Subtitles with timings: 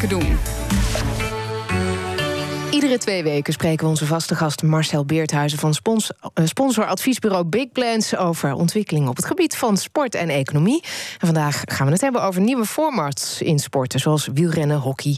[0.00, 0.38] Zaken doen.
[2.70, 7.72] Iedere twee weken spreken we onze vaste gast Marcel Beerthuizen van spons eh, sponsoradviesbureau Big
[7.72, 10.82] Plans over ontwikkelingen op het gebied van sport en economie.
[11.18, 15.16] En vandaag gaan we het hebben over nieuwe formats in sporten, zoals wielrennen, hockey,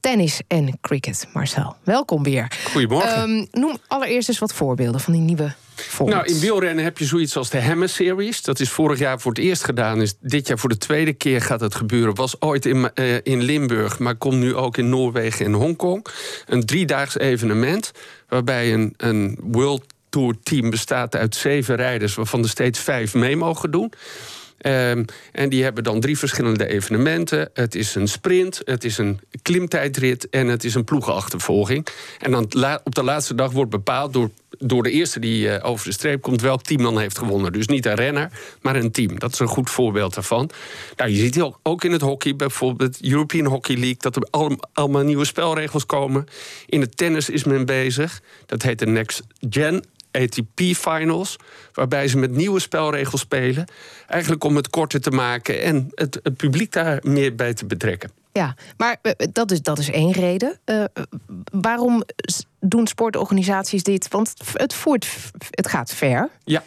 [0.00, 1.28] tennis en cricket.
[1.32, 2.52] Marcel, welkom weer.
[2.72, 3.14] Goedemorgen.
[3.14, 5.54] Ehm, noem allereerst eens wat voorbeelden van die nieuwe
[6.04, 8.42] Nou, in wielrennen heb je zoiets als de Hammer Series.
[8.42, 10.00] Dat is vorig jaar voor het eerst gedaan.
[10.00, 12.14] Is dit jaar voor de tweede keer gaat het gebeuren.
[12.14, 16.06] Was ooit in, eh, in Limburg, maar komt nu ook in Noorwegen en Hongkong.
[16.46, 17.92] Een driedaags evenement
[18.28, 22.14] waarbij een, een World Tour team bestaat uit zeven rijders...
[22.14, 23.92] waarvan er steeds vijf mee mogen doen.
[24.62, 27.50] Ehm, en die hebben dan drie verschillende evenementen.
[27.54, 31.86] Het is een sprint, het is een klimtijdrit en het is een ploegenachtervolging.
[32.18, 32.44] En dan
[32.84, 34.30] op de laatste dag wordt bepaald door,
[34.62, 37.52] door de eerste die uh, over de streep komt welk team dan heeft gewonnen.
[37.52, 38.30] Dus niet een renner,
[38.60, 39.18] maar een team.
[39.18, 40.50] Dat is een goed voorbeeld daarvan.
[40.96, 44.28] Nou, je ziet ook in het hockey, bijvoorbeeld European Hockey League, dat er
[44.72, 46.26] allemaal nieuwe spelregels komen.
[46.66, 48.20] In het tennis is men bezig.
[48.46, 51.36] Dat heet de Next Gen ATP-finals.
[51.72, 53.64] Waarbij ze met nieuwe spelregels spelen.
[54.06, 58.10] Eigenlijk om het korter te maken en het, het publiek daar meer bij te betrekken.
[58.32, 60.58] Ja, maar eh, dat is, dat is één reden.
[60.64, 60.84] Uh,
[61.52, 62.02] waarom
[62.64, 64.08] doen sportorganisaties dit?
[64.08, 65.08] Want het, voert,
[65.50, 66.28] het gaat ver.
[66.44, 66.62] Ja.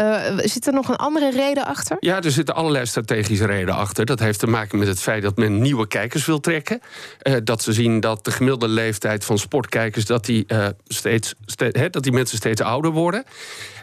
[0.00, 1.96] Uh, zit er nog een andere reden achter?
[2.00, 4.04] Ja, er zitten allerlei strategische redenen achter.
[4.04, 6.80] Dat heeft te maken met het feit dat men nieuwe kijkers wil trekken.
[7.22, 10.04] Uh, dat ze zien dat de gemiddelde leeftijd van sportkijkers...
[10.04, 13.24] dat die, uh, steeds, steeds dat die mensen steeds ouder worden.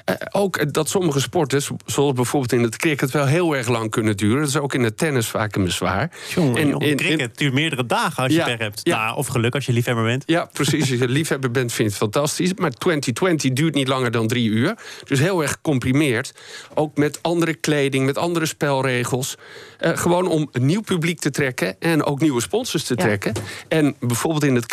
[0.09, 4.17] Uh, ook dat sommige sporten, zoals bijvoorbeeld in het cricket, wel heel erg lang kunnen
[4.17, 4.39] duren.
[4.39, 6.11] Dat is ook in het tennis vaak een bezwaar.
[6.35, 8.79] Jongen, en, in cricket duurt meerdere dagen als je ja, hebt.
[8.83, 9.05] Ja.
[9.05, 10.23] Nou, of geluk als je liefhebber bent.
[10.25, 10.79] Ja, precies.
[10.79, 12.53] Als je liefhebber bent, vindt het fantastisch.
[12.53, 14.77] Maar 2020 duurt niet langer dan drie uur.
[15.03, 16.33] Dus heel erg gecomprimeerd.
[16.73, 19.36] Ook met andere kleding, met andere spelregels.
[19.80, 23.33] Uh, gewoon om een nieuw publiek te trekken en ook nieuwe sponsors te trekken.
[23.67, 24.66] En bijvoorbeeld in het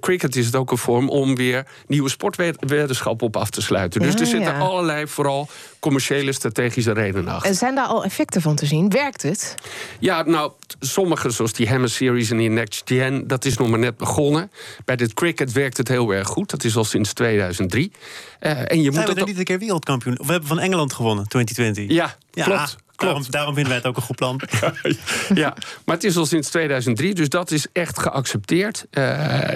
[0.00, 4.00] cricket is het ook een vorm om weer nieuwe sportweddenschappen op af te sluiten.
[4.00, 5.48] Dus er zitten alle allerlei vooral
[5.80, 7.50] commerciële strategische redenen achter.
[7.50, 8.90] En zijn daar al effecten van te zien?
[8.90, 9.54] Werkt het?
[9.98, 13.78] Ja, nou, sommige zoals die Hammer Series en die Next Gen, dat is nog maar
[13.78, 14.50] net begonnen.
[14.84, 16.50] Bij dit cricket werkt het heel erg goed.
[16.50, 17.92] Dat is al sinds 2003.
[18.40, 20.18] Uh, en je Zijn moet we niet een keer wereldkampioen?
[20.18, 21.96] Of we hebben van Engeland gewonnen, 2020.
[21.96, 22.76] Ja, ja klopt.
[22.96, 24.40] Daarom, daarom, vinden wij het ook een goed plan.
[25.34, 25.54] ja,
[25.84, 28.86] maar het is al sinds 2003, dus dat is echt geaccepteerd.
[28.90, 29.48] Uh,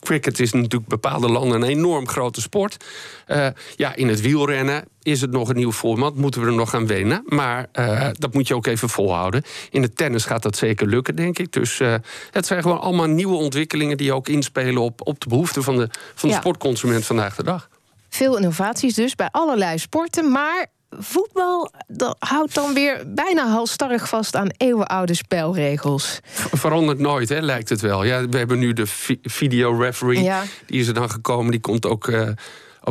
[0.00, 2.84] cricket is natuurlijk bepaalde landen een enorm grote sport.
[3.26, 6.74] Uh, ja, in het wielrennen is het nog een nieuw format, moeten we er nog
[6.74, 7.22] aan wennen.
[7.26, 9.42] Maar uh, dat moet je ook even volhouden.
[9.70, 11.52] In het tennis gaat dat zeker lukken, denk ik.
[11.52, 11.80] Dus
[12.30, 15.88] het zijn gewoon allemaal nieuwe ontwikkelingen die ook inspelen op, op de behoeften van de,
[16.14, 16.40] van de ja.
[16.40, 17.68] sportconsument vandaag de dag.
[18.08, 20.30] Veel innovaties dus bij allerlei sporten.
[20.30, 26.20] Maar voetbal dat houdt dan weer bijna halstarrig vast aan eeuwenoude spelregels.
[26.52, 28.04] Verandert nooit, hè, lijkt het wel.
[28.04, 28.86] Ja, we hebben nu de
[29.22, 30.22] video referee.
[30.22, 30.42] Ja.
[30.66, 31.50] Die is er dan gekomen.
[31.50, 32.06] Die komt ook.
[32.06, 32.28] Uh,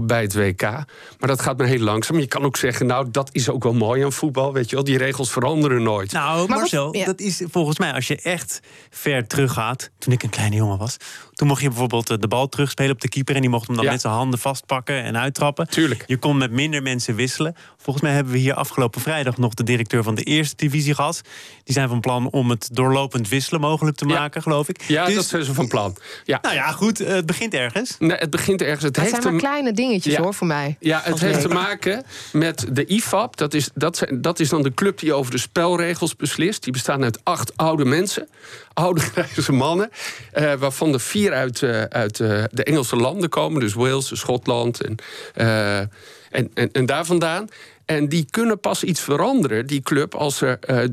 [0.03, 0.61] bij het WK.
[0.61, 0.85] Maar
[1.19, 2.19] dat gaat me heel langzaam.
[2.19, 4.53] Je kan ook zeggen, nou, dat is ook wel mooi aan voetbal.
[4.53, 6.11] Weet je wel, die regels veranderen nooit.
[6.11, 9.89] Nou, Marcel, dat is volgens mij, als je echt ver teruggaat...
[9.97, 10.97] toen ik een kleine jongen was...
[11.33, 13.35] toen mocht je bijvoorbeeld eh, de bal terugspelen op de keeper...
[13.35, 15.67] en die mocht hem dan met zijn handen vastpakken en uittrappen.
[15.69, 16.03] Tuurlijk.
[16.07, 17.55] Je kon met minder mensen wisselen.
[17.77, 21.21] Volgens mij hebben we hier afgelopen vrijdag nog de directeur van de eerste divisie gehad.
[21.63, 24.81] Die zijn van plan om het doorlopend wisselen mogelijk te maken, geloof ik.
[24.81, 25.97] Ja, dus, dat zijn ze van plan.
[26.23, 26.39] Ja.
[26.41, 27.95] Nou ja, goed, eh, het begint ergens.
[27.99, 28.83] Nee, het begint ergens.
[28.83, 30.75] Het, het zijn maar kleine dingetjes hoor, voor mij.
[30.79, 33.37] Ja, het heeft te maken met de IFAB.
[33.37, 36.63] Dat is, dat, zijn, dat is dan de club die over de spelregels beslist.
[36.63, 38.27] Die bestaan uit acht oude mensen.
[38.73, 39.89] Oude grijze mannen.
[40.33, 43.59] Uh, waarvan er vier uit, uh, uit de Engelse landen komen.
[43.59, 44.95] Dus Wales, Schotland en,
[45.33, 47.49] en, en, en daar vandaan.
[47.85, 50.83] En die kunnen pas iets veranderen, die club, als er uh,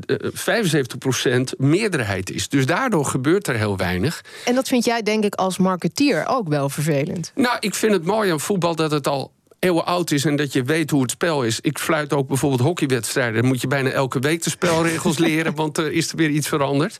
[1.33, 2.49] 75% meerderheid is.
[2.49, 4.21] Dus daardoor gebeurt er heel weinig.
[4.45, 7.31] En dat vind jij, denk ik, als marketeer ook wel vervelend?
[7.35, 9.31] Nou, ik vind het mooi aan voetbal dat het al
[9.63, 11.59] eeuwen oud is en dat je weet hoe het spel is.
[11.61, 13.41] Ik fluit ook bijvoorbeeld hockeywedstrijden.
[13.41, 16.47] Dan moet je bijna elke week de spelregels leren, want er is er weer iets
[16.47, 16.97] veranderd.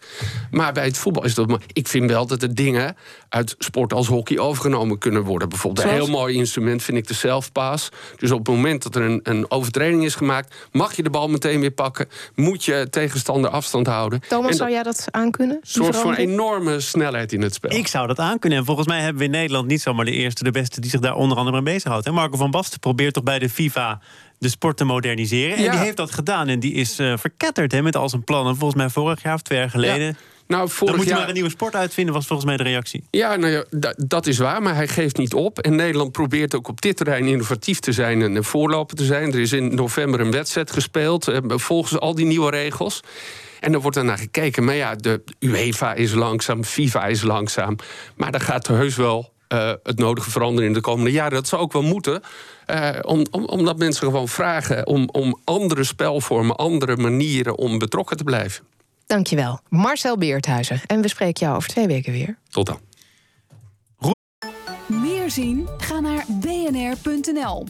[0.52, 1.48] Maar bij het voetbal is dat.
[1.48, 2.96] Maar ik vind wel dat er dingen
[3.30, 5.50] uit sport als hockey overgenomen kunnen worden.
[5.50, 7.90] Bijvoorbeeld een heel mooi instrument vind ik de selfpass.
[8.18, 11.28] Dus op het moment dat er een, een overtreding is gemaakt, mag je de bal
[11.28, 12.08] meteen weer pakken.
[12.36, 14.22] Moet je tegenstander afstand houden.
[14.28, 15.60] Thomas, zou jij dat aankunnen?
[15.62, 17.72] Zorgt voor een enorme snelheid in het spel.
[17.72, 18.60] Ik zou dat aankunnen.
[18.60, 21.00] En volgens mij hebben we in Nederland niet zomaar de eerste, de beste die zich
[21.00, 22.06] daar onder andere mee bezighoudt.
[22.06, 24.00] En Marco van Basten probeert toch bij de FIFA
[24.40, 25.56] de sport te moderniseren.
[25.58, 28.56] En die heeft dat gedaan en die is uh, verketterd hè, met al zijn plannen.
[28.56, 30.00] Volgens mij vorig jaar of twee jaar geleden.
[30.00, 30.16] Nou,
[30.48, 31.18] Dan moet vorig je jaar...
[31.20, 33.04] maar een nieuwe sport uitvinden, was volgens mij de reactie.
[33.12, 35.60] Ja, nou ja, da- dat is waar, maar hij geeft niet op.
[35.60, 39.34] En Nederland probeert ook op dit terrein innovatief te zijn en een voorloper te zijn.
[39.34, 43.00] Er is in november een wedstrijd gespeeld, eh, volgens al die nieuwe regels.
[43.60, 44.64] En er wordt daarnaar gekeken.
[44.64, 47.76] Maar ja, de UEFA is langzaam, FIFA is langzaam.
[48.16, 49.33] Maar daar gaat heus wel eh,
[49.84, 51.34] het nodige veranderen in de komende jaren.
[51.34, 52.22] Dat zou ook wel moeten.
[52.66, 58.18] eh, om, om, omdat mensen gewoon vragen om, om andere spelvormen, andere manieren om betrokken
[58.18, 58.64] te blijven.
[59.06, 60.82] Dankjewel, Marcel Beerthuizen.
[60.86, 62.38] En we spreken jou over twee weken weer.
[62.50, 62.80] Tot dan.
[64.88, 65.68] Meer zien?
[65.78, 67.66] Ga naar bnr.nl.